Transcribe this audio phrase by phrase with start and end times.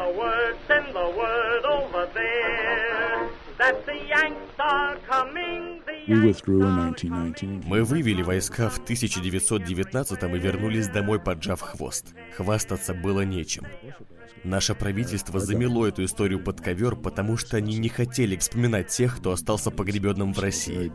[0.00, 5.82] the word, send the word over there that the Yanks are coming.
[5.86, 7.66] The We Yanks withdrew in are 1919.
[7.66, 12.14] Мы вывели войска в 1919 и вернулись домой, поджав хвост.
[12.36, 13.66] Хвастаться было нечем.
[14.42, 19.32] Наше правительство замело эту историю под ковер, потому что они не хотели вспоминать тех, кто
[19.32, 20.90] остался погребенным в России.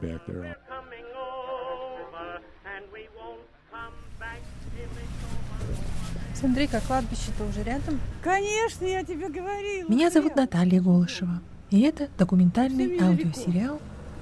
[6.39, 7.99] Смотри-ка, кладбище-то уже рядом.
[8.23, 9.89] Конечно, я тебе говорила.
[9.89, 10.35] Меня зовут.
[10.35, 11.41] Наталья Голышева.
[11.71, 13.79] И это документальный аудиосериал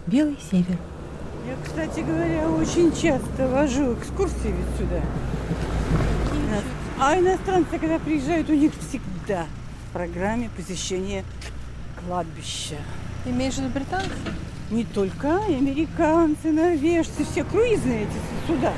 [0.08, 0.78] «Белый север».
[1.46, 5.02] Я, кстати говоря, очень часто вожу экскурсии ведь сюда.
[7.00, 9.46] А иностранцы, когда приезжают, у них всегда
[9.90, 11.26] в программе посещение
[12.06, 12.78] кладбища.
[13.26, 14.10] Имеешь в виду британцы?
[14.72, 18.72] Не только и американцы, норвежцы, все круизные эти суда.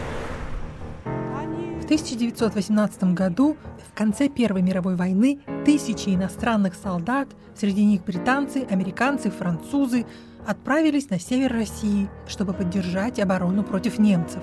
[1.85, 3.57] В 1918 году,
[3.91, 10.07] в конце Первой мировой войны, тысячи иностранных солдат, среди них британцы, американцы, французы,
[10.47, 14.41] отправились на север России, чтобы поддержать оборону против немцев.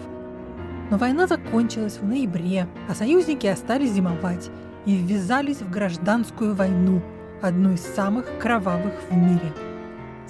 [0.88, 4.48] Но война закончилась в ноябре, а союзники остались зимовать
[4.86, 7.02] и ввязались в гражданскую войну,
[7.42, 9.52] одну из самых кровавых в мире.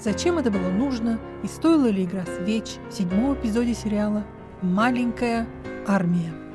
[0.03, 4.25] Зачем это было нужно и стоила ли игра свеч в седьмом эпизоде сериала
[4.63, 5.47] «Маленькая
[5.87, 6.52] армия»?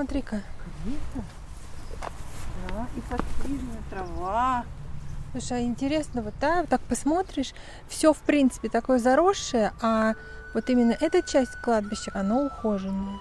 [0.00, 0.40] Смотри-ка.
[2.68, 4.64] да, и подстрижена трава.
[5.32, 7.52] Слушай, а интересно, вот да, так посмотришь,
[7.86, 10.14] все в принципе такое заросшее, а
[10.54, 13.18] вот именно эта часть кладбища, оно ухоженное.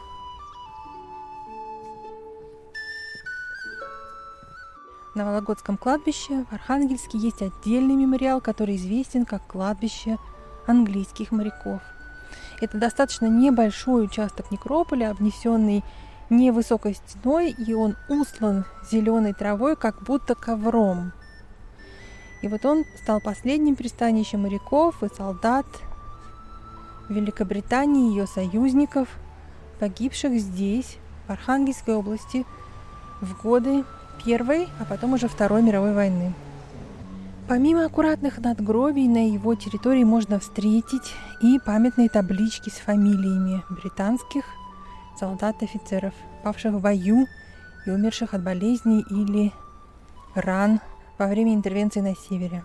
[5.16, 10.18] На Вологодском кладбище в Архангельске есть отдельный мемориал, который известен как кладбище
[10.66, 11.82] английских моряков.
[12.62, 15.84] Это достаточно небольшой участок некрополя, обнесенный
[16.30, 21.12] невысокой стеной, и он услан зеленой травой, как будто ковром.
[22.42, 25.66] И вот он стал последним пристанищем моряков и солдат
[27.10, 29.10] Великобритании и ее союзников,
[29.80, 30.98] погибших здесь,
[31.28, 32.46] в Архангельской области,
[33.22, 33.84] в годы
[34.24, 36.34] Первой, а потом уже Второй мировой войны.
[37.48, 44.46] Помимо аккуратных надгробий на его территории можно встретить и памятные таблички с фамилиями британских
[45.20, 46.14] солдат-офицеров,
[46.44, 47.28] павших в бою
[47.86, 49.52] и умерших от болезней или
[50.36, 50.80] ран
[51.18, 52.64] во время интервенции на севере.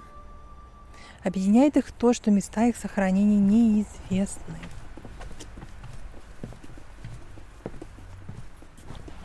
[1.25, 4.59] Объединяет их то, что места их сохранения неизвестны.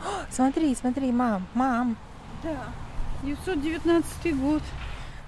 [0.00, 1.96] О, Смотри, смотри, мам, мам.
[2.42, 2.68] Да,
[3.22, 4.62] 919 год.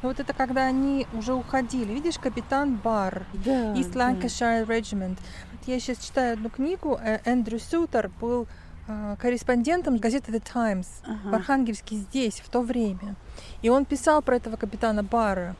[0.02, 1.92] Ну вот это когда они уже уходили.
[1.92, 4.10] Видишь, капитан Бар, Да, East да.
[4.10, 5.16] Lancashire Regiment.
[5.52, 6.98] Вот Я сейчас читаю одну книгу.
[7.00, 8.48] э, Эндрю Сютер был
[8.88, 11.36] э, корреспондентом газеты The Times в Ага.
[11.36, 13.14] Архангельске здесь, в то время.
[13.62, 15.54] И он писал про этого капитана Бара.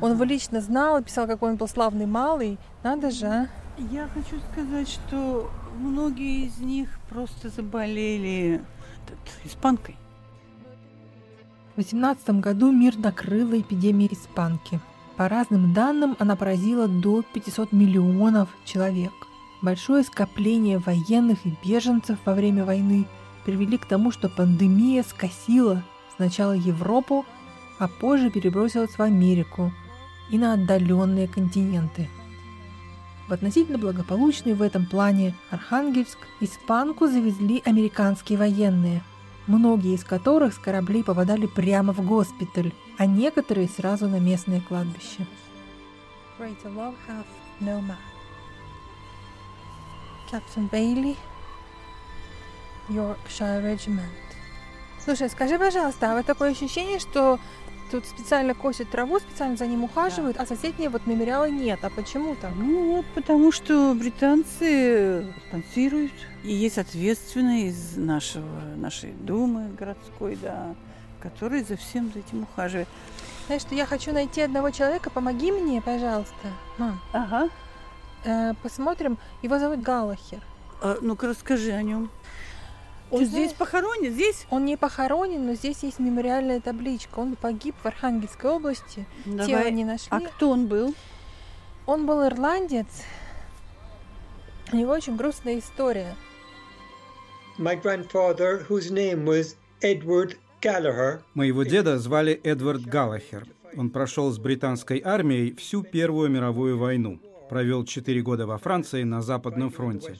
[0.00, 2.58] Он его лично знал писал, какой он был славный малый.
[2.82, 3.48] Надо же, а?
[3.76, 8.62] Я хочу сказать, что многие из них просто заболели
[9.44, 9.96] испанкой.
[11.74, 14.78] В 18 году мир накрыла эпидемия испанки.
[15.16, 19.12] По разным данным, она поразила до 500 миллионов человек.
[19.62, 23.06] Большое скопление военных и беженцев во время войны
[23.46, 25.82] привели к тому, что пандемия скосила
[26.16, 27.24] сначала Европу,
[27.78, 29.72] а позже перебросилась в Америку
[30.30, 32.10] и на отдаленные континенты.
[33.28, 39.02] В относительно благополучный в этом плане Архангельск испанку завезли американские военные,
[39.46, 45.26] многие из которых с кораблей попадали прямо в госпиталь, а некоторые сразу на местное кладбище.
[50.30, 51.16] Captain Bailey,
[52.88, 54.08] Yorkshire Regiment.
[55.04, 57.38] Слушай, скажи, пожалуйста, а вот такое ощущение, что
[57.92, 61.78] тут специально косят траву, специально за ним ухаживают, а соседние вот мемориала нет.
[61.82, 62.50] А почему так?
[62.56, 66.12] Ну вот, потому что британцы спонсируют.
[66.42, 68.46] И есть ответственные из нашего,
[68.76, 70.74] нашей думы городской, да,
[71.20, 72.88] который за всем за этим ухаживает.
[73.46, 76.48] Знаешь, что я хочу найти одного человека, помоги мне, пожалуйста.
[76.78, 77.50] Мам, Ага.
[78.24, 79.18] э, посмотрим.
[79.42, 80.40] Его зовут Галлахер.
[80.80, 82.10] А, ну-ка расскажи о нем.
[83.12, 84.12] Он Ты здесь знаешь- похоронен?
[84.12, 84.46] Здесь?
[84.50, 87.18] Он не похоронен, но здесь есть мемориальная табличка.
[87.20, 89.06] Он погиб в Архангельской области.
[89.24, 89.70] Тело Давай.
[89.72, 90.08] не нашли.
[90.10, 90.94] А кто он был?
[91.86, 92.86] Он был ирландец.
[94.72, 96.16] У него очень грустная история.
[97.58, 103.46] My grandfather, whose name was Edward Gallagher, Моего деда звали Эдвард Галлахер.
[103.76, 107.18] Он прошел с британской армией всю Первую мировую войну.
[107.52, 110.16] Провел четыре года во Франции на Западном фронте.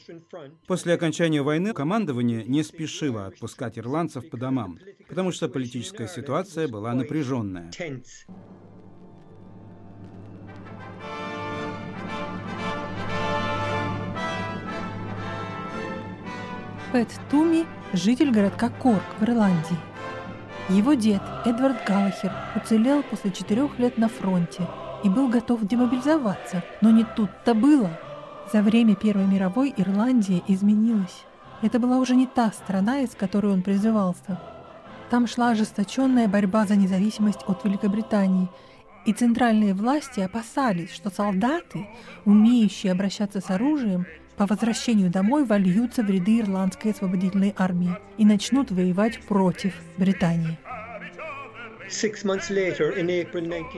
[0.66, 6.92] После окончания войны командование не спешило отпускать ирландцев по домам, потому что политическая ситуация была
[6.92, 7.70] напряженная.
[16.92, 17.64] Пэт Туми–
[17.94, 19.78] житель городка Корк в Ирландии.
[20.68, 24.68] Его дед, Эдвард Галлахер, уцелел после четырех лет на фронте
[25.04, 27.90] и был готов демобилизоваться, но не тут-то было.
[28.52, 31.24] За время Первой мировой Ирландия изменилась.
[31.62, 34.40] Это была уже не та страна, из которой он призывался.
[35.10, 38.48] Там шла ожесточенная борьба за независимость от Великобритании,
[39.04, 41.88] и центральные власти опасались, что солдаты,
[42.24, 44.06] умеющие обращаться с оружием,
[44.36, 50.58] по возвращению домой вольются в ряды ирландской освободительной армии и начнут воевать против Британии.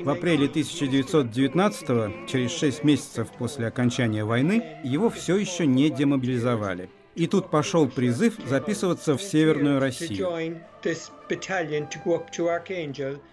[0.05, 6.89] В апреле 1919 через шесть месяцев после окончания войны, его все еще не демобилизовали.
[7.15, 10.61] И тут пошел призыв записываться в Северную Россию.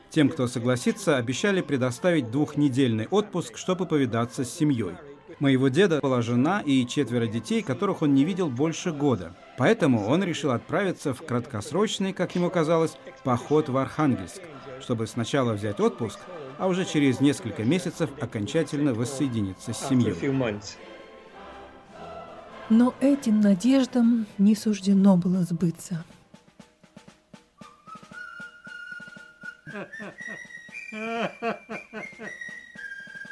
[0.10, 4.96] Тем, кто согласится, обещали предоставить двухнедельный отпуск, чтобы повидаться с семьей.
[5.40, 9.36] Моего деда была жена и четверо детей, которых он не видел больше года.
[9.58, 14.42] Поэтому он решил отправиться в краткосрочный, как ему казалось, поход в Архангельск,
[14.82, 16.20] чтобы сначала взять отпуск,
[16.58, 20.16] а уже через несколько месяцев окончательно воссоединиться с семьей.
[22.70, 26.06] Но этим надеждам не суждено было сбыться.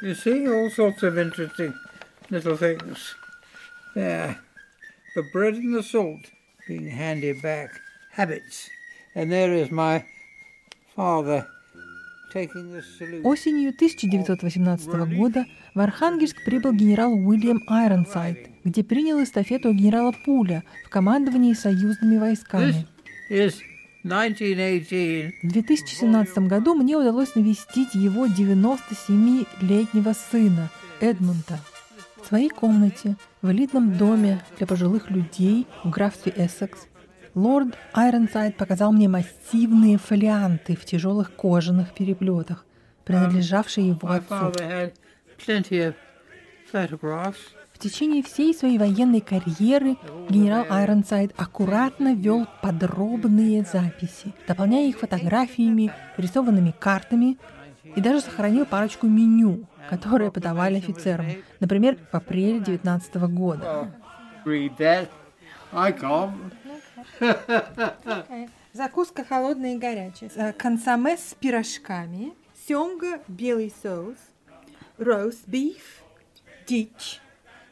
[0.02, 1.74] You see all sorts of interesting
[2.30, 3.16] little things
[3.96, 4.38] there.
[5.16, 6.32] The bread and the salt
[6.68, 7.72] being handed back,
[8.12, 8.70] habits.
[9.16, 10.06] And there is my
[10.89, 10.89] father taking the salute.
[13.24, 14.88] Осенью 1918
[15.18, 22.18] года в Архангельск прибыл генерал Уильям Айронсайд, где принял эстафету генерала Пуля в командовании союзными
[22.18, 22.86] войсками.
[23.32, 23.56] Is
[24.04, 25.34] 1918.
[25.42, 30.70] В 2017 году мне удалось навестить его 97-летнего сына
[31.00, 31.60] Эдмунда
[32.22, 36.89] в своей комнате в элитном доме для пожилых людей в графстве Эссекс.
[37.36, 42.66] Лорд Айронсайд показал мне массивные фолианты в тяжелых кожаных переплетах,
[43.06, 44.94] принадлежавшие его My отцу.
[47.74, 49.96] В течение всей своей военной карьеры
[50.30, 57.38] генерал Айронсайд аккуратно вел подробные записи, дополняя их фотографиями, рисованными картами
[57.96, 61.28] и даже сохранил парочку меню, которые подавали офицерам,
[61.62, 63.92] например, в апреле 19 года.
[68.74, 70.32] Закуска холодная и горячая.
[70.36, 72.34] Э, Консоме с пирожками,
[72.68, 74.18] семга, белый соус,
[74.98, 76.04] роуст биф,
[76.68, 77.20] дичь,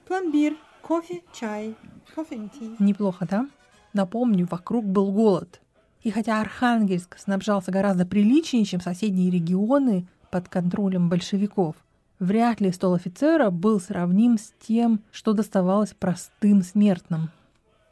[0.07, 1.75] пломбир, кофе, чай,
[2.15, 3.47] кофе Неплохо, да?
[3.93, 5.61] Напомню, вокруг был голод.
[6.03, 11.75] И хотя Архангельск снабжался гораздо приличнее, чем соседние регионы под контролем большевиков,
[12.19, 17.29] вряд ли стол офицера был сравним с тем, что доставалось простым смертным.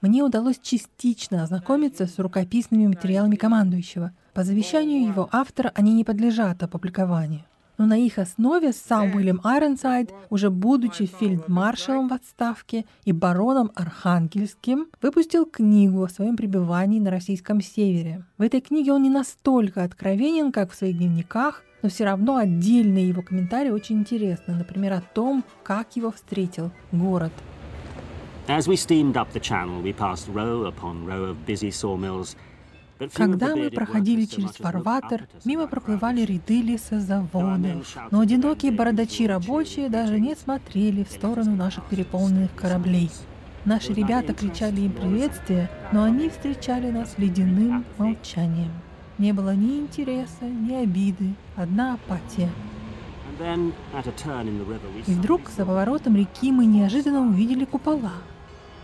[0.06, 4.12] Мне удалось частично ознакомиться с рукописными материалами командующего.
[4.36, 7.44] По завещанию его автора они не подлежат опубликованию.
[7.80, 14.85] Но на их основе сам Уильям Айронсайд, уже будучи фельдмаршалом в отставке и бароном Архангельским,
[15.02, 18.24] выпустил книгу о своем пребывании на российском севере.
[18.38, 23.09] В этой книге он не настолько откровенен, как в своих дневниках, но все равно отдельные
[23.09, 24.54] его комментарии очень интересны.
[24.54, 27.31] Например, о том, как его встретил город.
[33.14, 40.35] Когда мы проходили через фарватер, мимо проплывали ряды лесозаводов, но одинокие бородачи рабочие даже не
[40.35, 43.09] смотрели в сторону наших переполненных кораблей.
[43.66, 48.71] Наши ребята кричали им приветствия, но они встречали нас ледяным молчанием.
[49.18, 52.52] Не было ни интереса, ни обиды, одна апатия.
[55.07, 58.14] И вдруг за поворотом реки мы неожиданно увидели купола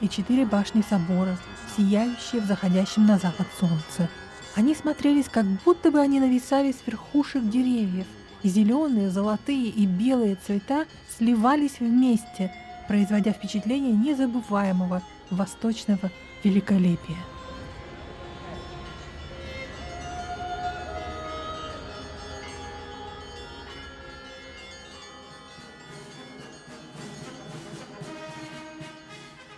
[0.02, 1.38] и четыре башни собора,
[1.78, 4.10] сияющие в заходящем на запад солнце.
[4.56, 8.06] Они смотрелись, как будто бы они нависали с верхушек деревьев,
[8.44, 10.86] зеленые, золотые и белые цвета
[11.18, 12.52] сливались вместе,
[12.88, 16.12] производя впечатление незабываемого восточного
[16.44, 17.18] великолепия.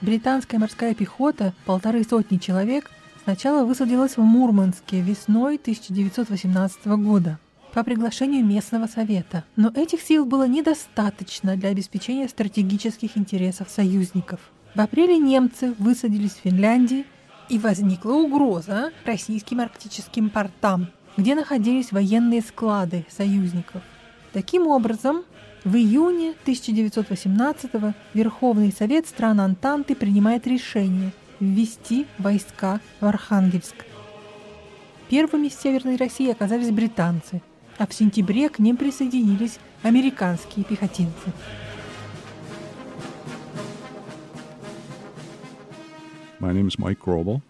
[0.03, 2.91] Британская морская пехота, полторы сотни человек,
[3.23, 7.39] сначала высадилась в Мурманске весной 1918 года.
[7.73, 9.45] по приглашению местного совета.
[9.55, 14.41] Но этих сил было недостаточно для обеспечения стратегических интересов союзников.
[14.75, 17.05] В апреле немцы высадились в Финляндии,
[17.49, 23.81] и возникла угроза российским арктическим портам, где находились военные склады союзников.
[24.33, 25.23] Таким образом,
[25.63, 27.71] в июне 1918
[28.13, 33.75] Верховный Совет стран Антанты принимает решение ввести войска в Архангельск.
[35.09, 37.41] Первыми с Северной России оказались британцы,
[37.77, 41.31] а в сентябре к ним присоединились американские пехотинцы.
[46.39, 47.41] My name is Mike Grobel.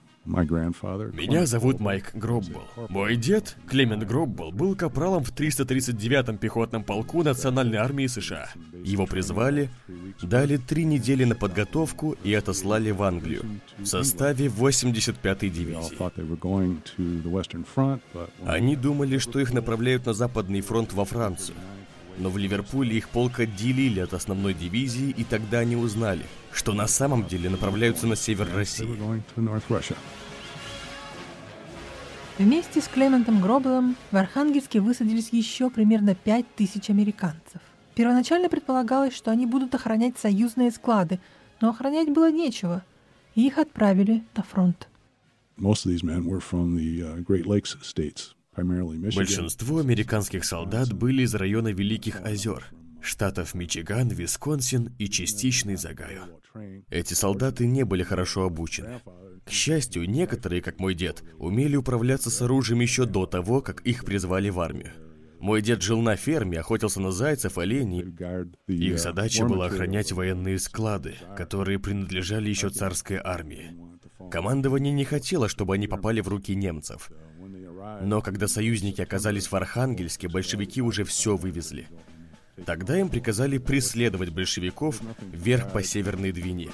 [1.14, 2.62] Меня зовут Майк Гроббл.
[2.90, 8.50] Мой дед, Клемент Гроббл, был капралом в 339-м пехотном полку Национальной армии США.
[8.86, 9.70] Его призвали,
[10.22, 13.44] дали три недели на подготовку и отослали в Англию
[13.78, 15.96] в составе 85-й дивизии.
[18.46, 21.58] Они думали, что их направляют на Западный фронт во Францию.
[22.18, 26.88] Но в Ливерпуле их полк отделили от основной дивизии, и тогда они узнали, что на
[26.88, 28.88] самом деле направляются на север России.
[32.38, 37.62] Вместе с Клементом Гроблом в Архангельске высадились еще примерно пять тысяч американцев.
[37.96, 41.20] Первоначально предполагалось, что они будут охранять союзные склады,
[41.62, 42.84] но охранять было нечего,
[43.36, 44.88] и их отправили на фронт.
[45.58, 51.24] Most of these men were from the uh, Great Lakes states, Большинство американских солдат были
[51.24, 52.66] из района Великих озер,
[53.02, 56.24] штатов Мичиган, Висконсин и частично из Огайо.
[56.90, 59.02] Эти солдаты не были хорошо обучены.
[59.46, 64.06] К счастью, некоторые, как мой дед, умели управляться с оружием еще до того, как их
[64.06, 64.92] призвали в армию.
[65.40, 68.16] Мой дед жил на ферме, охотился на зайцев, оленей.
[68.68, 73.76] Их задача была охранять военные склады, которые принадлежали еще царской армии.
[74.32, 77.12] Командование не хотело, чтобы они попали в руки немцев.
[78.02, 81.88] Но когда союзники оказались в Архангельске, большевики уже все вывезли.
[82.66, 86.70] Тогда им приказали преследовать большевиков вверх по Северной Двине.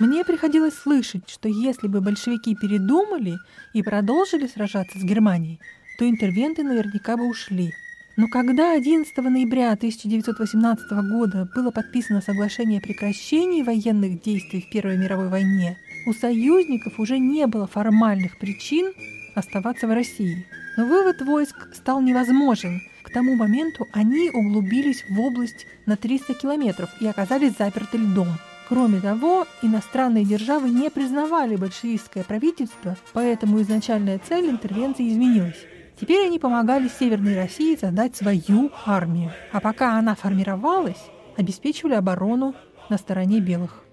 [0.00, 3.38] Мне приходилось слышать, что если бы большевики передумали
[3.72, 5.60] и продолжили сражаться с Германией,
[5.98, 7.72] то интервенты наверняка бы ушли–
[8.16, 14.96] но когда 11 ноября 1918 года было подписано соглашение о прекращении военных действий в Первой
[14.96, 18.92] мировой войне, у союзников уже не было формальных причин
[19.34, 20.46] оставаться в России.
[20.76, 22.82] Но вывод войск стал невозможен.
[23.02, 28.28] К тому моменту они углубились в область на 300 километров и оказались заперты льдом.
[28.68, 35.58] Кроме того, иностранные державы не признавали большевистское правительство, поэтому изначальная цель интервенции изменилась.
[35.98, 42.54] Теперь они помогали Северной России создать свою армию, а пока она формировалась, обеспечивали оборону
[42.88, 43.84] на стороне белых.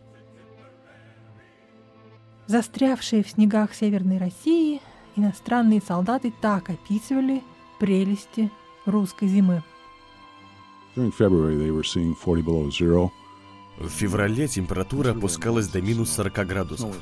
[2.48, 4.82] Застрявшие в снегах Северной России,
[5.16, 7.44] иностранные солдаты так описывали
[7.80, 8.52] прелести
[8.86, 9.64] русской зимы.
[13.78, 16.96] В феврале температура опускалась до минус 40 градусов.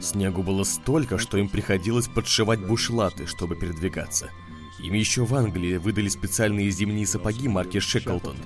[0.00, 4.30] Снегу было столько, что им приходилось подшивать бушлаты, чтобы передвигаться.
[4.78, 8.36] Им еще в Англии выдали специальные зимние сапоги марки Шеклтон.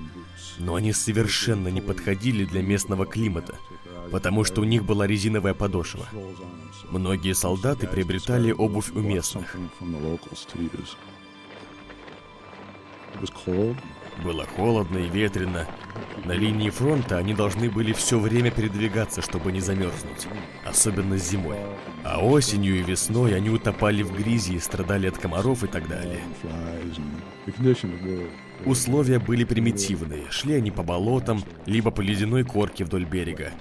[0.59, 3.57] Но они совершенно не подходили для местного климата,
[4.11, 6.07] потому что у них была резиновая подошва.
[6.89, 9.55] Многие солдаты приобретали обувь у местных.
[14.23, 15.67] Было холодно и ветрено.
[16.25, 20.27] На линии фронта они должны были все время передвигаться, чтобы не замерзнуть.
[20.63, 21.57] Особенно зимой.
[22.03, 26.19] А осенью и весной они утопали в грязи, страдали от комаров и так далее.
[28.65, 30.29] Условия были примитивные.
[30.29, 33.51] Шли они по болотам, либо по ледяной корке вдоль берега.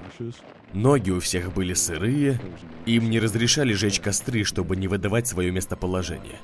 [0.74, 2.38] Ноги у всех были сырые,
[2.84, 6.38] им не разрешали жечь костры, чтобы не выдавать свое местоположение.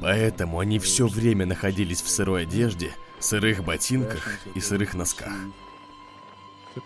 [0.00, 5.32] Поэтому они все время находились в сырой одежде, сырых ботинках и сырых носках.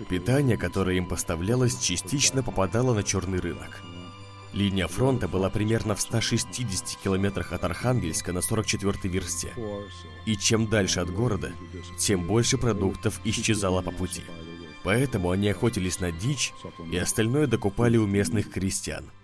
[0.09, 3.83] Питание, которое им поставлялось, частично попадало на черный рынок.
[4.53, 9.53] Линия фронта была примерно в 160 километрах от Архангельска на 44-й версте.
[10.27, 11.53] И чем дальше от города,
[11.99, 14.25] тем больше продуктов исчезало по пути.
[14.83, 16.53] Поэтому они охотились на дичь
[16.91, 19.11] и остальное докупали у местных крестьян–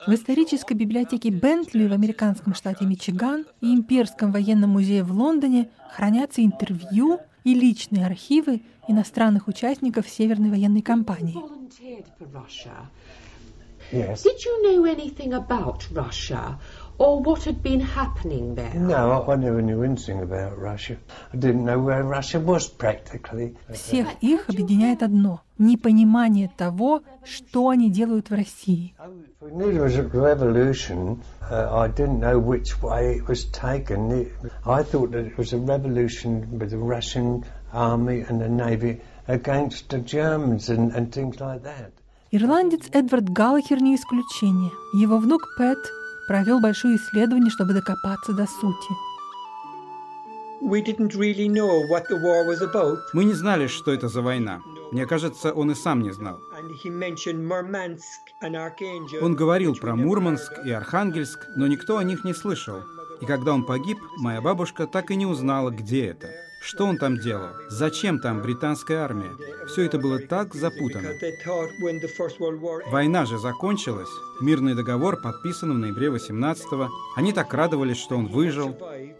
[0.00, 6.44] в исторической библиотеке Бентли в американском штате Мичиган и Имперском военном музее в Лондоне хранятся
[6.44, 11.36] интервью и личные архивы иностранных участников Северной военной кампании.
[13.92, 14.24] Yes.
[14.24, 16.58] Did you know anything about Russia
[16.98, 18.72] or what had been happening there?
[18.74, 20.96] No, I never knew anything about Russia.
[21.32, 23.56] I didn't know where Russia was practically.
[23.72, 28.94] Всех их объединяет одно– непонимание того, что они делают в России.
[29.40, 31.20] We knew there was a revolution.
[31.50, 34.10] Uh, I didn't know which way it was taken.
[34.10, 34.32] It,
[34.64, 39.90] I thought that it was a revolution with the Russian army and the navy against
[39.90, 41.92] the Germans and, and things like that.
[42.30, 44.72] Ирландец Эдвард Галлахер не исключение.
[44.92, 45.78] Его внук Пэт
[46.26, 48.94] провел большое исследование, чтобы докопаться до сути.
[50.62, 52.98] We didn't really know what the war was about.
[53.12, 54.62] Мы не знали, что это за война.
[54.92, 56.40] Мне кажется, он и сам не знал.
[59.20, 62.82] Он говорил про Мурманск и Архангельск, но никто о них не слышал.
[63.20, 66.30] И когда он погиб, моя бабушка так и не узнала, где это.
[66.64, 67.50] Что он там делал?
[67.68, 69.32] Зачем там британская армия?
[69.66, 71.10] Все это было так запутано.
[72.90, 74.08] Война же закончилась.
[74.40, 76.88] Мирный договор подписан в ноябре 18-го.
[77.16, 78.78] Они так радовались, что он выжил.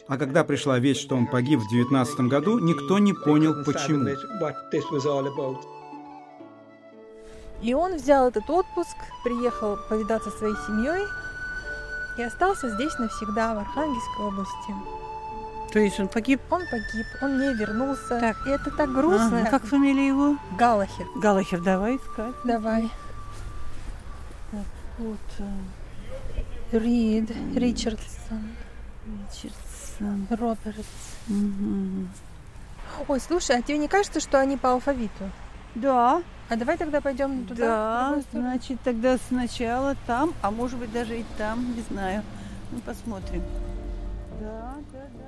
[0.08, 4.08] А когда пришла весть, что он погиб в 19 году, никто не понял, почему.
[7.62, 11.06] И он взял этот отпуск, приехал повидаться со своей семьей
[12.16, 15.03] и остался здесь навсегда, в Архангельской области.
[15.74, 16.40] То есть он погиб?
[16.50, 18.20] Он погиб, он не вернулся.
[18.20, 18.46] Так.
[18.46, 19.40] И это так грустно.
[19.40, 20.36] Ага, как фамилия его?
[20.56, 21.04] Галахер.
[21.16, 22.34] Галахер, давай искать.
[22.44, 22.88] Давай.
[24.98, 25.18] Вот.
[26.70, 28.50] Рид, Ричардсон,
[29.32, 30.28] Ричардсон.
[30.30, 30.86] Робертс.
[31.26, 32.08] Мгм.
[33.08, 35.28] Ой, слушай, а тебе не кажется, что они по алфавиту?
[35.74, 37.66] Да, А давай тогда пойдем туда.
[37.66, 42.22] да, значит, тогда сначала там, а может быть даже и там, не знаю.
[42.70, 43.42] Ну, посмотрим.
[44.40, 45.23] Да, да, да.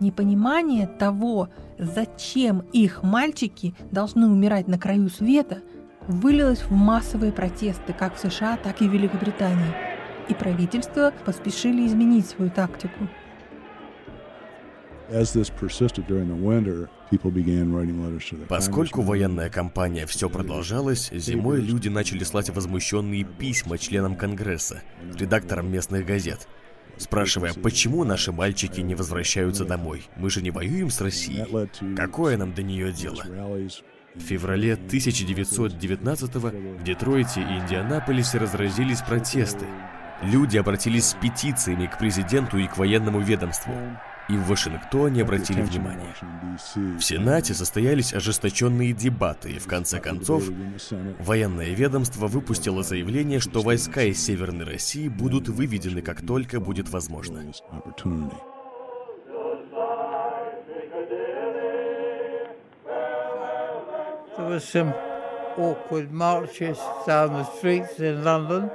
[0.00, 1.48] Непонимание того,
[1.78, 5.60] зачем их мальчики должны умирать на краю света,
[6.08, 9.74] вылилось в массовые протесты как в США, так и в Великобритании.
[10.28, 13.08] И правительства поспешили изменить свою тактику.
[18.48, 24.82] Поскольку военная кампания все продолжалась, зимой люди начали слать возмущенные письма членам Конгресса,
[25.14, 26.48] редакторам местных газет,
[26.98, 30.02] спрашивая, почему наши мальчики не возвращаются домой.
[30.16, 31.46] Мы же не воюем с Россией.
[31.96, 33.24] Какое нам до нее дело?
[34.14, 39.66] В феврале 1919-го в Детройте и Индианаполисе разразились протесты.
[40.22, 43.74] Люди обратились с петициями к президенту и к военному ведомству.
[44.28, 46.14] И в Вашингтоне обратили внимание.
[46.74, 50.44] В Сенате состоялись ожесточенные дебаты, и в конце концов
[51.18, 57.38] военное ведомство выпустило заявление, что войска из Северной России будут выведены, как только будет возможно.
[57.38, 58.36] This opportunity.
[64.36, 64.92] There was some
[65.56, 68.70] awkward marches down the streets in London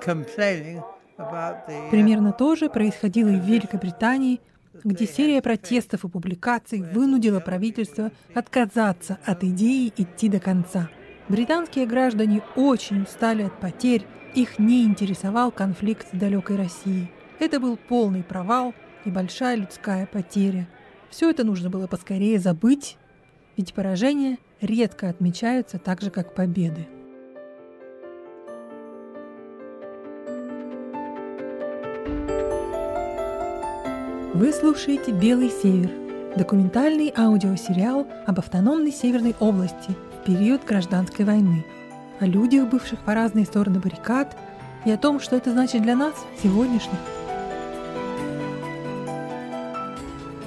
[0.00, 0.82] complaining
[1.18, 4.40] about the uh, Примерно то же происходило и в Великобритании,
[4.82, 10.90] где серия протестов и публикаций вынудила правительство отказаться от идеи идти до конца.
[11.28, 17.10] Британские граждане очень устали от потерь, их не интересовал конфликт с далекой Россией.
[17.38, 20.68] Это был полный провал и большая людская потеря.
[21.10, 22.96] Все это нужно было поскорее забыть,
[23.56, 26.88] ведь поражения редко отмечаются так же, как победы.
[34.34, 35.90] Вы слушаете «Белый север»–
[36.36, 41.64] документальный аудиосериал об автономной Северной области в период гражданской войны,
[42.18, 44.36] о людях, бывших по разные стороны баррикад,
[44.84, 46.98] и о том, что это значит для нас, сегодняшних.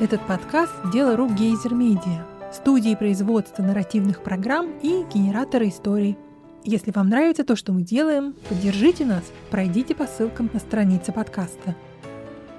[0.01, 6.17] Этот подкаст– дело рук Гейзер Медиа, студии производства нарративных программ и генератора историй.
[6.65, 11.73] Если вам нравится то, что мы делаем, поддержите нас, пройдите по ссылкам на странице подкаста–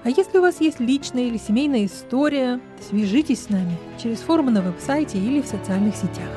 [0.04, 4.62] а если у вас есть личная или семейная история, свяжитесь с нами через форумы на
[4.62, 6.30] веб-сайте или в социальных сетях.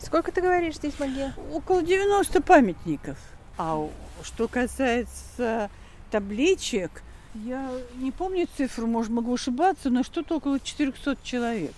[0.00, 1.34] Сколько ты говоришь здесь, Магия?
[1.52, 3.18] Около 90 памятников.
[3.58, 3.84] А
[4.22, 5.70] что касается
[6.12, 7.02] табличек,
[7.34, 11.74] я не помню цифру, может, могу ошибаться, но что-то около 400 человек.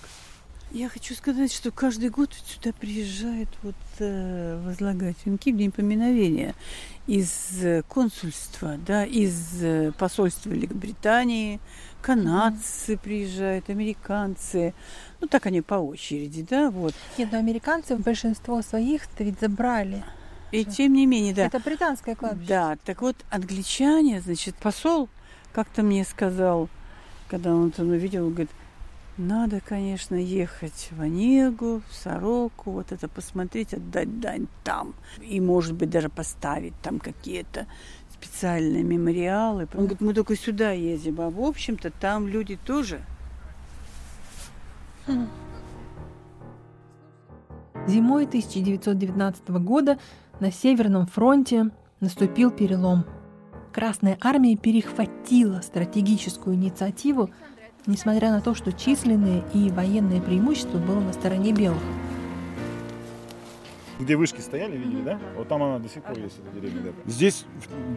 [0.73, 6.55] Я хочу сказать, что каждый год сюда приезжает вот э, возлагать венки в день поминовения
[7.07, 11.61] из э, консульства, да, из э, посольства Великобритании,
[12.03, 14.75] канадцы приезжают, американцы,
[15.21, 16.95] ну так они по очереди, да, вот.
[17.16, 20.05] Нет, но американцы большинство своих-то ведь забрали.
[20.51, 21.47] И тем не менее, да.
[21.47, 22.49] Это британское кладбище.
[22.49, 25.09] Да, так вот, англичане, значит, посол
[25.57, 26.69] как-то мне сказал,
[27.29, 28.51] когда он это увидел, говорит,
[29.16, 34.95] надо, конечно, ехать в Онегу, в Сороку, вот это посмотреть, отдать дань там.
[35.23, 37.66] И, может быть, даже поставить там какие-то
[38.12, 39.66] специальные мемориалы.
[39.73, 43.01] Он говорит, мы только сюда ездим, а в общем-то там люди тоже.
[47.87, 49.99] Зимой 1919 года
[50.38, 53.07] на Северном фронте наступил перелом.
[53.76, 57.28] Красная армия перехватила стратегическую инициативу,
[57.84, 61.82] несмотря на то, что численное и военное преимущество было на стороне белых.
[64.00, 65.20] Где вышки стояли, видели, да?
[65.36, 66.84] Вот там она до сих пор есть, эта деревня.
[66.84, 66.90] Да.
[67.04, 67.44] Здесь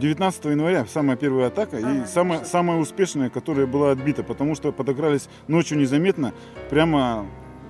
[0.02, 5.30] 19 января самая первая атака и самая, самая успешная, которая была отбита, потому что подокрались
[5.48, 6.34] ночью незаметно
[6.70, 7.26] прямо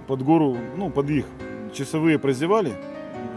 [0.07, 1.27] под гору, ну, под их.
[1.75, 2.73] Часовые прозевали,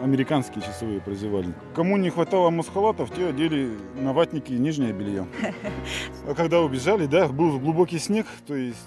[0.03, 1.55] американские часовые прозевали.
[1.75, 5.27] Кому не хватало мускулатов, те одели на ватники нижнее белье.
[6.27, 8.79] А когда убежали, да, был глубокий снег, то есть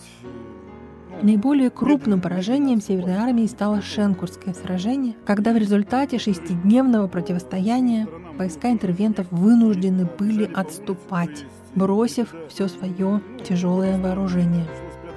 [1.21, 9.27] Наиболее крупным поражением Северной армии стало Шенкурское сражение, когда в результате шестидневного противостояния войска интервентов
[9.31, 14.65] вынуждены были отступать, бросив все свое тяжелое вооружение.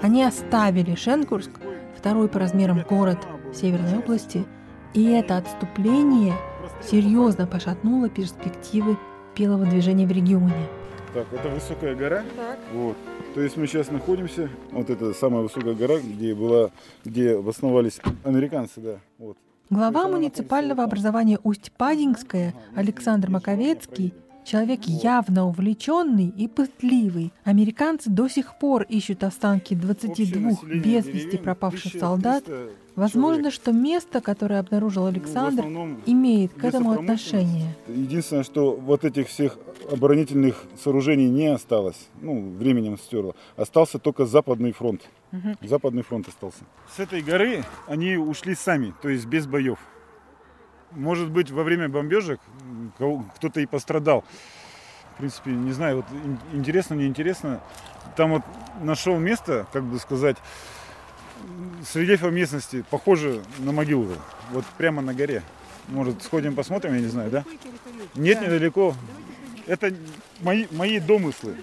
[0.00, 1.50] Они оставили Шенкурск,
[1.96, 3.18] второй по размерам город
[3.52, 4.44] Северной области,
[4.94, 6.34] и это отступление
[6.82, 8.96] серьезно пошатнуло перспективы
[9.36, 10.68] белого движения в регионе.
[11.14, 12.22] Так, это высокая гора.
[12.36, 12.58] Так.
[12.72, 12.96] Вот.
[13.34, 16.70] То есть мы сейчас находимся, вот это самая высокая гора, где была,
[17.04, 18.96] где обосновались американцы, да.
[19.18, 19.36] Вот.
[19.70, 24.14] Глава муниципального образования Усть-Падинская Александр Маковецкий
[24.48, 27.34] Человек явно увлеченный и пытливый.
[27.44, 32.44] Американцы до сих пор ищут останки 22 без вести пропавших солдат.
[32.98, 35.62] Возможно, что место, которое обнаружил ну, Александр,
[36.06, 37.72] имеет к этому отношение.
[37.86, 39.56] Единственное, что вот этих всех
[39.88, 43.36] оборонительных сооружений не осталось, ну, временем стерло.
[43.56, 45.02] Остался только Западный фронт.
[45.30, 45.68] Угу.
[45.68, 46.64] Западный фронт остался.
[46.96, 49.78] С этой горы они ушли сами, то есть без боев.
[50.90, 52.40] Может быть, во время бомбежек
[53.36, 54.24] кто-то и пострадал.
[55.14, 56.06] В принципе, не знаю, вот
[56.52, 57.60] интересно, не интересно.
[58.16, 58.42] Там вот
[58.82, 60.36] нашел место, как бы сказать,
[61.86, 64.08] с рельефом местности похоже на могилу.
[64.50, 65.42] Вот прямо на горе.
[65.88, 67.44] Может, сходим посмотрим, я не знаю, да?
[68.14, 68.94] Нет, недалеко.
[69.66, 69.94] Это
[70.40, 71.56] мои, мои домыслы.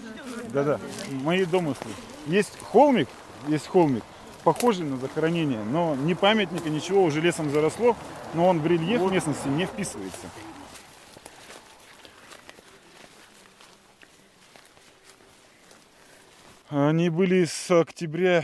[0.53, 0.79] Да-да,
[1.11, 1.91] мои домыслы.
[2.27, 3.07] Есть холмик,
[3.47, 4.03] есть холмик,
[4.43, 7.95] похожий на захоронение, но ни памятника, ничего, уже лесом заросло,
[8.33, 10.27] но он в рельеф местности не вписывается.
[16.69, 18.43] Они были с октября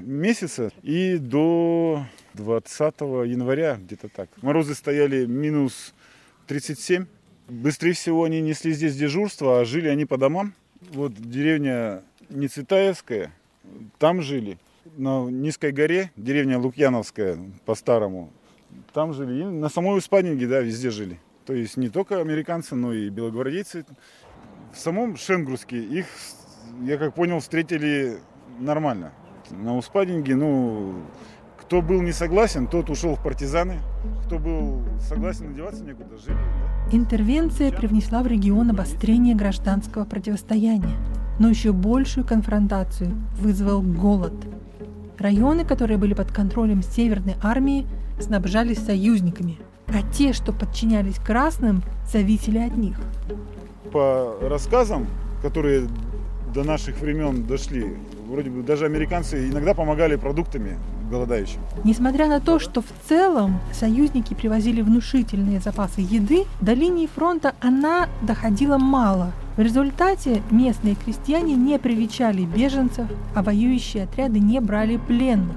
[0.00, 2.04] месяца и до
[2.34, 4.28] 20 января, где-то так.
[4.42, 5.94] Морозы стояли минус
[6.46, 7.06] 37.
[7.48, 10.54] Быстрее всего они несли здесь дежурство, а жили они по домам.
[10.90, 13.32] Вот деревня Нецветаевская,
[13.98, 14.58] там жили.
[14.96, 18.32] На низкой горе, деревня Лукьяновская по-старому,
[18.92, 19.40] там жили.
[19.40, 21.18] И на самой Испанинге, да, везде жили.
[21.44, 23.84] То есть не только американцы, но и белогвардейцы.
[24.72, 26.06] В самом Шенгурске их
[26.82, 28.18] я как понял, встретили
[28.58, 29.12] нормально.
[29.50, 30.94] На Успадинге, ну,
[31.60, 33.78] кто был не согласен, тот ушел в партизаны.
[34.24, 36.36] Кто был согласен одеваться некуда, жили.
[36.36, 36.96] Да?
[36.96, 40.96] Интервенция привнесла в регион обострение гражданского противостояния.
[41.38, 44.34] Но еще большую конфронтацию вызвал голод.
[45.18, 47.86] Районы, которые были под контролем Северной армии,
[48.20, 52.96] снабжались союзниками, а те, что подчинялись красным, зависели от них.
[53.92, 55.06] По рассказам,
[55.42, 55.88] которые
[56.54, 57.96] до наших времен дошли.
[58.26, 60.76] Вроде бы даже американцы иногда помогали продуктами
[61.10, 61.60] голодающим.
[61.84, 68.08] Несмотря на то, что в целом союзники привозили внушительные запасы еды, до линии фронта она
[68.22, 69.32] доходила мало.
[69.56, 75.56] В результате местные крестьяне не привечали беженцев, а воюющие отряды не брали пленных.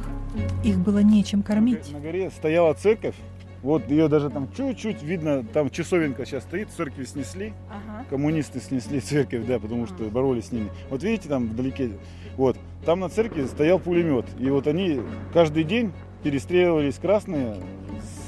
[0.63, 1.91] Их было нечем кормить.
[1.91, 3.15] На горе стояла церковь,
[3.61, 8.05] вот ее даже там чуть-чуть видно, там часовенка сейчас стоит, церкви снесли, ага.
[8.09, 10.69] коммунисты снесли церковь, да, потому что боролись с ними.
[10.89, 11.91] Вот видите, там вдалеке,
[12.37, 15.01] вот, там на церкви стоял пулемет, и вот они
[15.33, 15.91] каждый день
[16.23, 17.55] перестреливались красные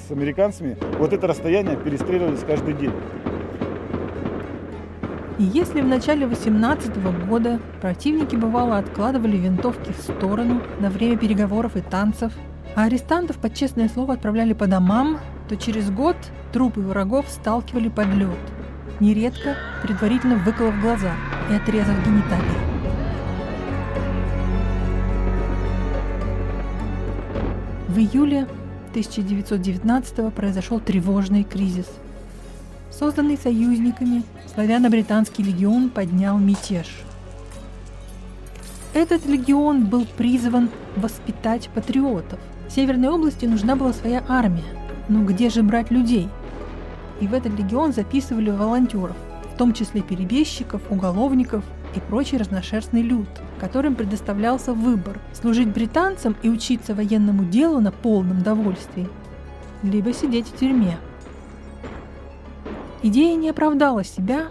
[0.08, 0.78] с американцами.
[0.98, 2.92] Вот это расстояние перестреливались каждый день.
[5.40, 11.76] И если в начале 18 года противники бывало откладывали винтовки в сторону на время переговоров
[11.76, 12.32] и танцев,
[12.76, 16.16] а арестантов под честное слово отправляли по домам, то через год
[16.54, 18.40] трупы врагов сталкивали под лед,
[19.00, 21.12] нередко предварительно выколов глаза
[21.50, 22.72] и отрезав гениталии.
[27.88, 28.48] В июле
[28.92, 31.88] 1919 произошел тревожный кризис.
[32.90, 37.04] Созданный союзниками, славяно-британский легион поднял мятеж.
[38.94, 42.40] Этот легион был призван воспитать патриотов.
[42.70, 44.66] Северной области нужна была своя армия.
[45.08, 46.28] Но где же брать людей?
[47.22, 49.16] И в этот легион записывали волонтеров,
[49.54, 51.64] в том числе перебежчиков, уголовников
[51.96, 53.28] и прочий разношерстный люд,
[53.62, 59.08] которым предоставлялся выбор– служить британцам и учиться военному делу на полном довольствии,
[59.84, 60.98] либо сидеть в тюрьме.
[63.04, 64.48] Идея не оправдала себя,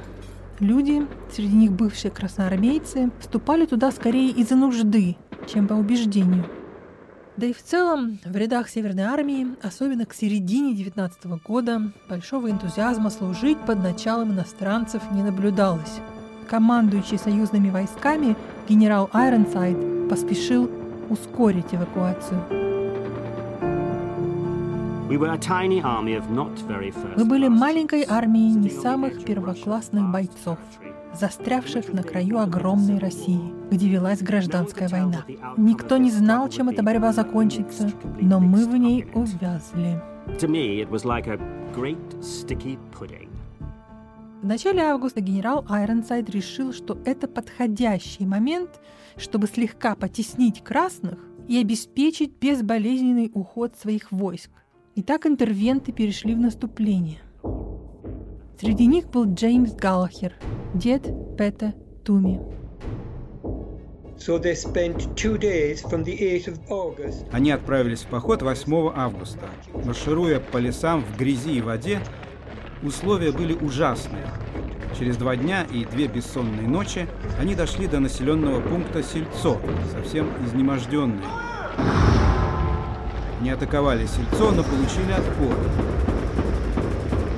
[0.61, 6.47] люди, среди них бывшие красноармейцы, вступали туда скорее из-за нужды, чем по убеждению.
[7.37, 13.11] Да и в целом, в рядах Северной армии, особенно к середине 19 года, большого энтузиазма
[13.11, 16.01] служить под началом иностранцев не наблюдалось.
[16.49, 18.37] Командующий союзными войсками
[18.69, 20.71] генерал Айронсайд поспешил
[21.09, 22.70] ускорить эвакуацию.
[27.17, 30.59] Мы были маленькой армией не самых первоклассных бойцов,
[31.19, 35.25] застрявших на краю огромной России, где велась гражданская война.
[35.57, 40.01] Никто не знал, чем эта борьба закончится, но мы в ней увязли.
[44.43, 48.81] В начале августа генерал Айронсайд решил, что это подходящий момент,
[49.17, 51.19] чтобы слегка потеснить красных
[51.49, 54.51] и обеспечить безболезненный уход своих войск.
[54.97, 57.21] И так интервенты перешли в наступление.
[58.61, 60.35] Среди них был Джеймс Галлахер,
[60.75, 61.03] дед
[61.39, 61.75] Пета
[62.05, 62.41] Туми.
[67.33, 69.49] Они отправились в поход 8 августа.
[69.85, 72.01] Маршируя по лесам в грязи и воде,
[72.83, 74.27] условия были ужасные.
[74.99, 77.07] Через два дня и две бессонные ночи
[77.39, 79.59] они дошли до населенного пункта Сельцо,
[79.93, 81.25] совсем изнеможденные.
[83.41, 85.57] Не атаковали Сельцо, но получили отпор.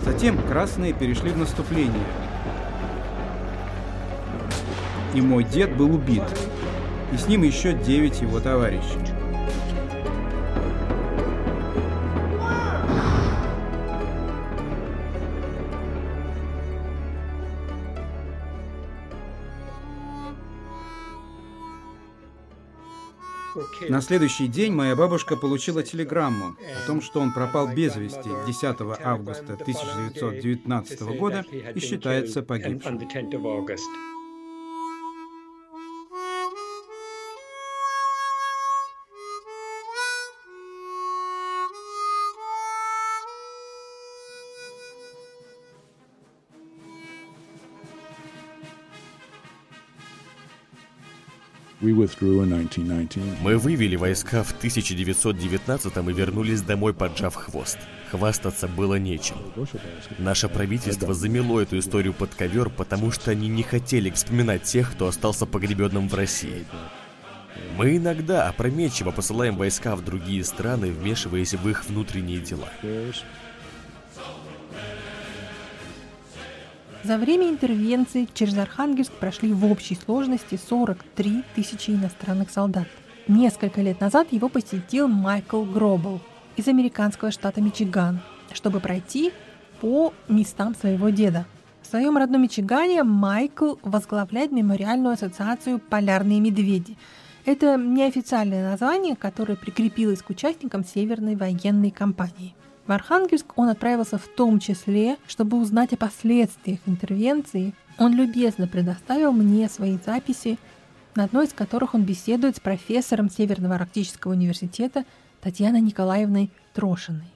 [0.05, 1.93] Затем красные перешли в наступление.
[5.15, 6.25] И мой дед был убит.
[7.13, 9.12] И с ним еще девять его товарищей.
[23.93, 28.77] На следующий день моя бабушка получила телеграмму о том, что он пропал без вести 10
[29.05, 32.99] августа 1919 года и считается погибшим.
[53.43, 57.77] Мы вывели войска в 1919 и вернулись домой, поджав хвост.
[58.13, 59.35] Хвастаться было нечем.
[60.19, 65.09] Наше правительство замело эту историю под ковер, потому что они не хотели вспоминать тех, кто
[65.09, 66.65] остался погребенным в России.
[67.77, 72.69] Мы иногда опрометчиво посылаем войска в другие страны, вмешиваясь в их внутренние дела.
[77.05, 82.87] За время интервенции через Архангельск прошли в общей сложности 43 тысячи иностранных солдат.
[83.27, 86.21] Несколько лет назад его посетил Майкл Гробл
[86.57, 88.21] из американского штата Мичиган,
[88.53, 89.33] чтобы пройти
[89.81, 91.45] по местам своего деда.
[91.83, 96.97] В своем родном Мичигане Майкл возглавляет мемориальную ассоциацию «Полярные медведи».
[97.45, 102.55] Это неофициальное название, которое прикрепилось к участникам Северной военной кампании.
[102.87, 107.75] В Архангельск он отправился в том числе, чтобы узнать о последствиях интервенции.
[107.99, 110.59] Он любезно предоставил мне свои записи,
[111.15, 115.05] на одной из которых он беседует с профессором Северного Арктического университета
[115.41, 117.31] Татьяной Николаевной Трошиной.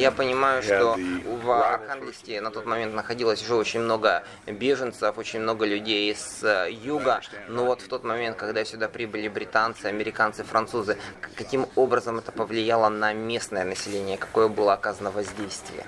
[0.00, 5.66] Я понимаю, что в Архангельске на тот момент находилось уже очень много беженцев, очень много
[5.66, 7.20] людей с э, юга.
[7.48, 10.98] Но вот в тот момент, когда сюда прибыли британцы, американцы, французы,
[11.36, 14.18] каким образом это повлияло на местное население?
[14.18, 15.84] Какое было оказано воздействие?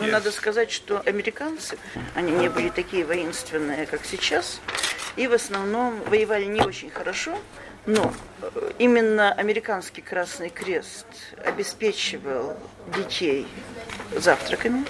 [0.00, 1.76] Ну, надо сказать, что американцы,
[2.14, 4.60] они не были такие воинственные, как сейчас,
[5.16, 7.38] и в основном воевали не очень хорошо,
[7.86, 11.06] но э, именно американский Красный Крест
[11.44, 12.56] обеспечивал
[12.96, 13.46] детей
[14.16, 14.84] завтраками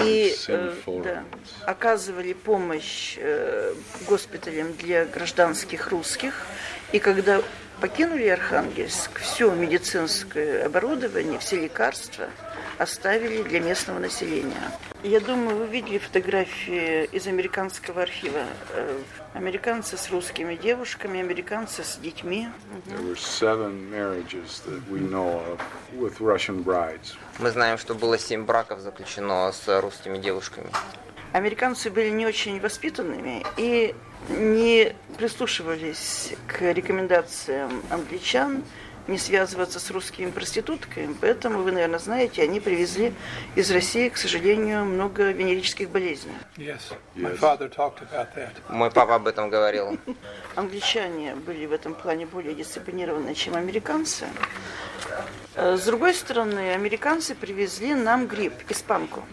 [0.00, 1.24] и э, да,
[1.66, 3.74] оказывали помощь э,
[4.08, 6.46] госпиталям для гражданских русских.
[6.92, 7.42] И когда
[7.80, 12.28] покинули Архангельск, все медицинское оборудование, все лекарства–
[12.78, 14.70] оставили для местного населения.
[15.02, 18.44] Я думаю, вы видели фотографии из американского архива.
[18.70, 18.98] Э,
[19.34, 22.48] американцы с русскими девушками, американцы с детьми.
[27.38, 30.68] Мы знаем, что было семь браков заключено с русскими девушками.
[31.32, 33.94] Американцы были не очень воспитанными и
[34.28, 38.62] не прислушивались к рекомендациям англичан
[39.06, 41.14] не связываться с русскими проститутками.
[41.20, 43.12] Поэтому, вы, наверное, знаете, они привезли
[43.54, 46.32] из России, к сожалению, много венерических болезней.
[46.56, 46.80] Yes.
[47.14, 48.52] My father talked about that.
[48.68, 49.98] Мой папа об этом говорил.
[50.54, 54.26] Англичане были в этом плане более дисциплинированы, чем американцы.
[55.54, 59.24] Э, с другой стороны, американцы привезли нам грипп, испанку.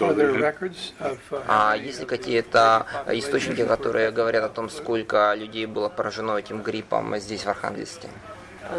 [0.00, 6.62] Uh, а есть ли какие-то источники, которые говорят о том, сколько людей было поражено этим
[6.62, 8.08] гриппом здесь, в Архангельске?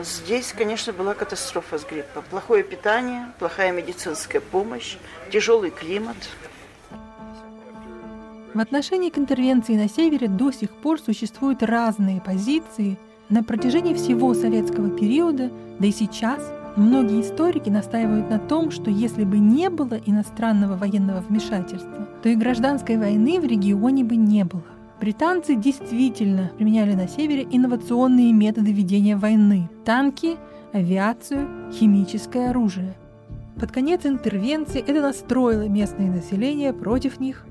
[0.01, 2.23] Здесь, конечно, была катастрофа с гриппом.
[2.29, 4.97] Плохое питание, плохая медицинская помощь,
[5.31, 6.17] тяжелый климат.
[8.53, 12.97] В отношении к интервенции на севере до сих пор существуют разные позиции.
[13.29, 19.23] На протяжении всего советского периода, да и сейчас, многие историки настаивают на том, что если
[19.23, 24.63] бы не было иностранного военного вмешательства, то и гражданской войны в регионе бы не было.
[25.03, 30.37] Британцы действительно применяли на севере инновационные методы ведения войны– танки,
[30.71, 32.93] авиацию, химическое оружие.
[33.59, 37.45] Под конец интервенции это настроило местное население против них.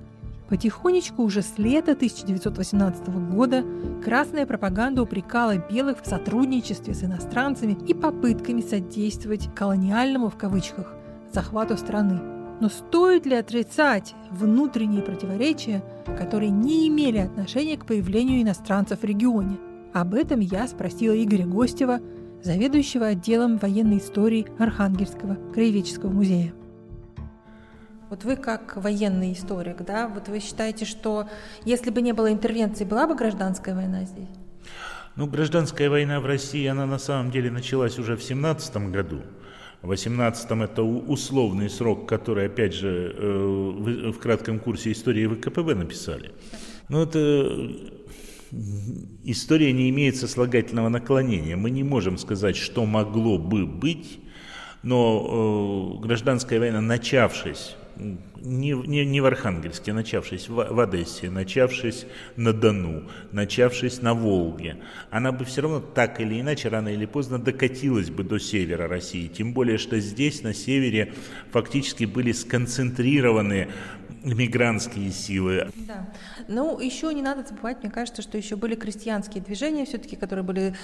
[0.48, 3.62] Потихонечку уже с лета 1918 года
[4.02, 10.94] красная пропаганда упрекала белых в сотрудничестве с иностранцами и попытками содействовать «колониальному» в кавычках
[11.30, 12.31] захвату страны.
[12.62, 15.82] Но стоит ли отрицать внутренние противоречия,
[16.16, 19.58] которые не имели отношения к появлению иностранцев в регионе?
[19.92, 21.98] Об этом я спросила Игоря Гостева,
[22.40, 26.54] заведующего отделом военной истории Архангельского краеведческого музея.
[28.10, 31.28] Вот вы как военный историк, да, вот вы считаете, что
[31.64, 34.28] если бы не было интервенции, была бы гражданская война здесь?
[35.16, 39.22] Ну, гражданская война в России, она на самом деле началась уже в 17 году.
[39.82, 46.32] 18-м это условный срок, который, опять же, э, в кратком курсе истории ВКПБ написали.
[46.88, 47.70] Но это
[49.24, 51.56] история не имеет сослагательного наклонения.
[51.56, 54.20] Мы не можем сказать, что могло бы быть,
[54.82, 57.76] но э, гражданская война, начавшись
[58.40, 64.78] не, не, не в Архангельске, начавшись в, в Одессе, начавшись на Дону, начавшись на Волге,
[65.10, 69.28] она бы все равно так или иначе, рано или поздно докатилась бы до севера России.
[69.28, 71.14] Тем более, что здесь, на севере,
[71.50, 73.68] фактически были сконцентрированы
[74.24, 75.70] мигрантские силы.
[75.86, 76.12] Да.
[76.48, 80.74] Ну, еще не надо забывать, мне кажется, что еще были крестьянские движения все-таки, которые были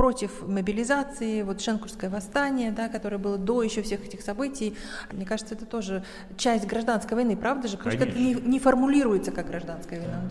[0.00, 4.74] против мобилизации, вот Шенкурское восстание, да, которое было до еще всех этих событий.
[5.12, 6.02] Мне кажется, это тоже
[6.38, 7.76] часть гражданской войны, правда же?
[7.76, 8.10] Потому Конечно.
[8.10, 10.22] что это не, не формулируется как гражданская война.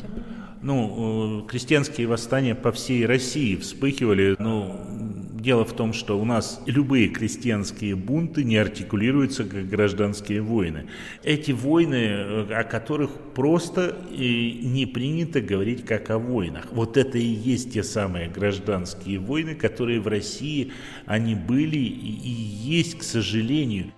[0.63, 5.08] Ну, э, крестьянские восстания по всей России вспыхивали, ну,
[5.39, 10.87] Дело в том, что у нас любые крестьянские бунты не артикулируются как гражданские войны.
[11.23, 16.67] Эти войны, э, о которых просто не принято говорить как о войнах.
[16.73, 20.73] Вот это и есть те самые гражданские войны, которые в России,
[21.05, 23.93] они были и есть, к сожалению.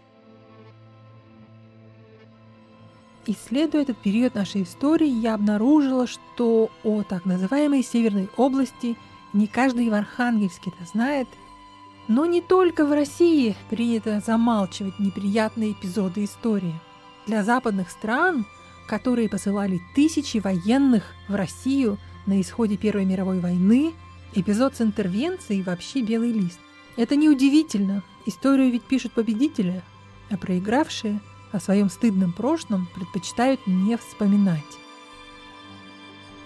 [3.25, 8.95] Исследуя этот период нашей истории, я обнаружила, что о так называемой Северной области–
[9.33, 11.27] не каждый в Архангельске это знает,
[12.07, 16.75] но не только в России принято замалчивать неприятные эпизоды истории.
[17.27, 18.45] Для западных стран,
[18.87, 23.93] которые посылали тысячи военных в Россию на исходе Первой мировой войны,
[24.33, 26.59] эпизод с интервенцией вообще белый лист.
[26.97, 29.81] Это неудивительно, историю ведь пишут победители,
[30.29, 34.59] а проигравшие о своем стыдном прошлом предпочитают не вспоминать.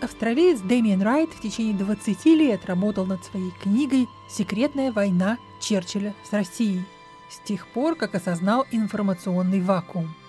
[0.02, 6.34] Австралиец Дэмиен Райт в течение 20 лет работал над своей книгой «Секретная война Черчилля с
[6.34, 6.84] Россией»
[7.30, 10.14] с тех пор, как осознал информационный вакуум–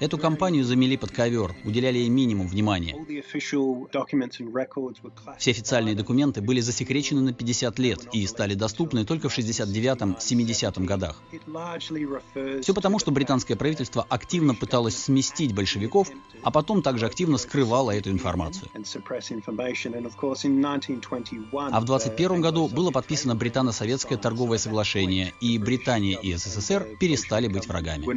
[0.00, 2.96] Эту кампанию замели под ковер, уделяли ей минимум внимания.
[5.38, 11.22] Все официальные документы были засекречены на 50 лет и стали доступны только в 69-70 годах.
[12.62, 16.08] Все потому, что британское правительство активно пыталось сместить большевиков,
[16.42, 18.68] а потом также активно скрывало эту информацию.
[21.52, 27.66] А в 21 году было подписано британо-советское торговое соглашение, и Британия и СССР перестали быть
[27.66, 28.13] врагами.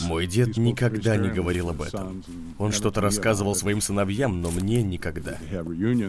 [0.00, 2.22] Мой дед никогда не говорил об этом.
[2.58, 5.38] Он что-то рассказывал своим сыновьям, но мне никогда.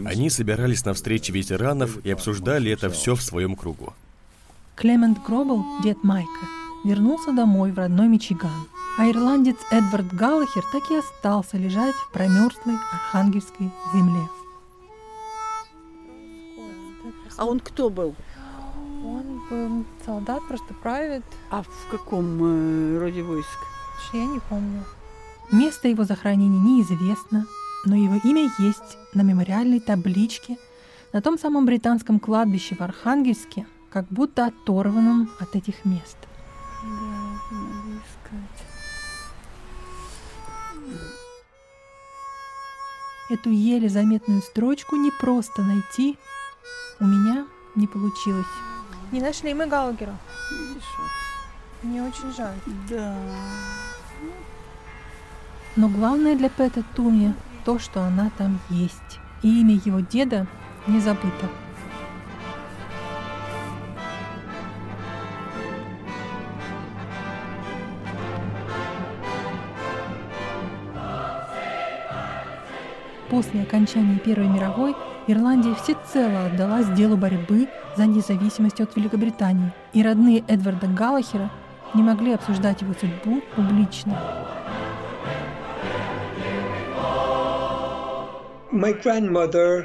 [0.04, 3.94] Они собирались на встрече ветеранов и обсуждали это все в своем кругу.
[4.76, 6.46] Клемент Гробл, дед Майка,
[6.84, 8.68] вернулся домой в родной Мичиган,
[8.98, 14.28] а ирландец Эдвард Галлахер так и остался лежать в промерзлой архангельской земле.
[17.38, 18.14] А он кто был?
[19.04, 21.22] Он был солдат, просто private.
[21.50, 23.58] А в каком э, роде войск?
[24.12, 24.84] Я не помню.
[25.52, 27.46] Место его захоронения неизвестно,
[27.86, 30.58] но его имя есть на мемориальной табличке
[31.12, 36.18] на том самом британском кладбище в Архангельске, как будто оторванном от этих мест.
[36.82, 38.66] Да, могу искать.
[43.30, 46.18] Эту еле заметную строчку не просто найти.
[47.00, 47.46] У меня
[47.76, 48.46] не получилось.
[49.12, 50.16] Не нашли мы Гаугера.
[51.80, 52.56] Мне очень жаль.
[52.90, 53.14] Да.
[55.76, 57.34] Но главное для Пэта Туми
[57.64, 59.20] то, что она там есть.
[59.42, 60.48] И имя его деда
[60.88, 61.48] не забыто.
[73.30, 74.96] После окончания Первой мировой
[75.30, 77.68] Ирландия всецело отдалась делу борьбы
[77.98, 81.50] за независимость от Великобритании, и родные Эдварда Галлахера
[81.92, 84.18] не могли обсуждать его судьбу публично.
[88.72, 89.84] My grandmother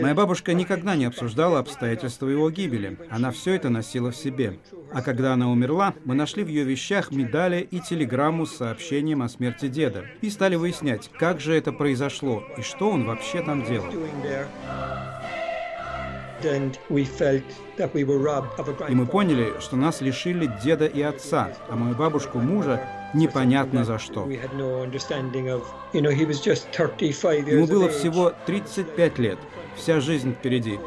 [0.00, 2.98] Моя бабушка никогда не обсуждала обстоятельства его гибели.
[3.08, 4.58] Она все это носила в себе.
[4.92, 9.28] А когда она умерла, мы нашли в ее вещах медали и телеграмму с сообщением о
[9.28, 10.04] смерти деда.
[10.22, 13.92] И стали выяснять, как же это произошло и что он вообще там делал.
[18.88, 22.80] И мы поняли, что нас лишили деда и отца, а мою бабушку мужа
[23.16, 24.24] непонятно за что.
[24.24, 25.62] We had no understanding of,
[25.92, 29.38] you know, he was just 35 Ему было всего 35 лет,
[29.76, 30.78] вся жизнь впереди.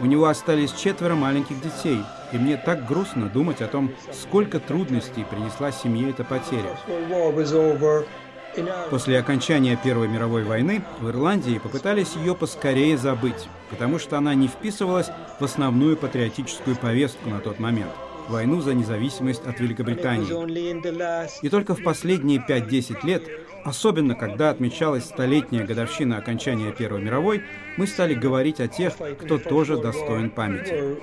[0.00, 1.98] У него остались четверо маленьких детей,
[2.32, 6.76] и мне так грустно думать о том, сколько трудностей принесла семье эта потеря.
[8.90, 14.46] После окончания Первой мировой войны в Ирландии попытались ее поскорее забыть, потому что она не
[14.48, 17.92] вписывалась в основную патриотическую повестку на тот момент–
[18.30, 20.26] войну за независимость от Великобритании.
[21.42, 23.22] И только в последние 5-10 лет,
[23.64, 27.42] особенно когда отмечалась столетняя годовщина окончания Первой мировой,
[27.76, 30.96] мы стали говорить о тех, кто тоже достоин памяти.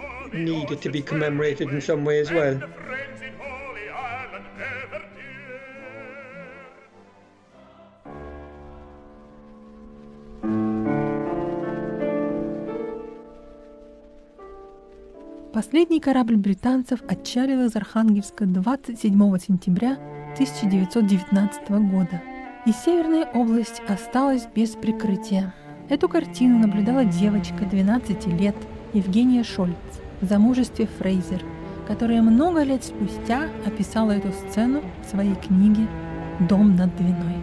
[15.56, 19.93] Последний корабль британцев отчалил из Архангельска 27 сентября
[20.34, 22.22] 1919 года,
[22.66, 25.53] и Северная область осталась без прикрытия.
[25.88, 28.58] Эту картину наблюдала девочка 12 лет
[28.91, 29.78] Евгения Шольц
[30.20, 31.41] в замужестве Фрейзер,
[31.88, 35.88] которая много лет спустя описала эту сцену в своей книге
[36.49, 37.38] «Дом над Двиной».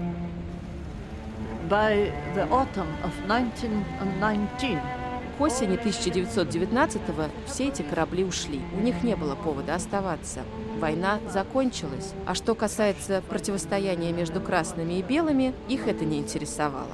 [1.70, 5.01] By the autumn of 1919,
[5.38, 8.60] К осени 1919-го все эти корабли ушли.
[8.78, 10.40] У них не было повода оставаться.
[10.78, 12.12] Война закончилась.
[12.26, 16.92] А что касается противостояния между красными и белыми, их это не интересовало.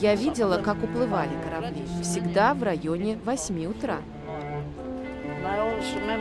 [0.00, 1.82] Я видела, как уплывали корабли.
[2.02, 3.98] Всегда в районе 8 утра.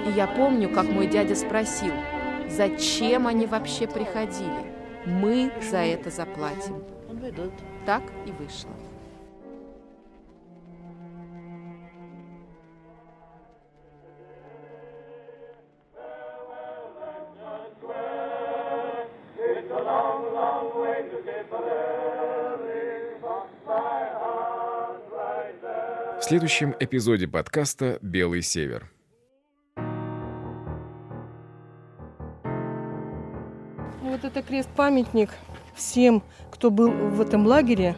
[0.08, 1.94] И я помню, как мой дядя спросил,
[2.50, 4.74] зачем они вообще приходили?
[5.06, 6.84] Мы за это заплатим.
[7.86, 8.72] Так и вышло.
[26.28, 28.92] Следующем эпизоде подкаста «Белый север».
[34.02, 35.30] Вот это крест-памятник
[35.74, 36.22] всем,
[36.52, 37.96] кто был в этом лагере.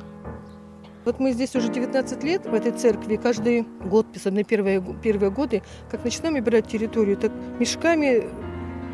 [1.05, 5.63] Вот мы здесь уже 19 лет, в этой церкви, каждый год, особенно первые, первые годы,
[5.89, 8.29] как начинаем убирать территорию, так мешками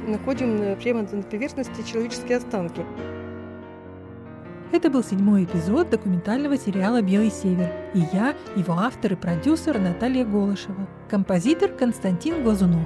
[0.09, 2.85] находим на- прямо на поверхности человеческие останки.
[4.75, 7.71] Это был седьмой эпизод документального сериала «Белый север».
[7.93, 10.85] И я, его автор и продюсер Наталья Голышева.
[11.09, 12.85] Композитор Константин Глазунов.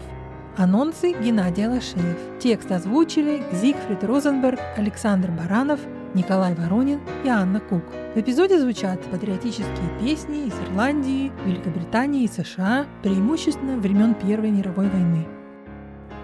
[0.55, 2.37] Анонсы Геннадий Алашеев.
[2.37, 5.79] Текст озвучили Зигфрид Розенберг, Александр Баранов,
[6.13, 7.85] Николай Воронин и Анна Кук.
[8.13, 15.25] В эпизоде звучат патриотические песни из Ирландии, Великобритании и США, преимущественно времен Первой мировой войны.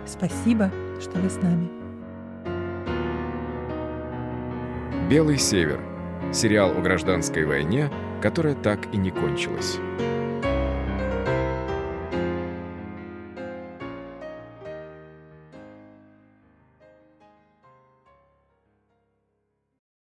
[0.05, 0.70] Спасибо,
[1.01, 1.74] что вы с нами.
[5.09, 5.79] «Белый север»—
[6.33, 7.91] сериал о гражданской войне,
[8.23, 9.77] которая так и не кончилась.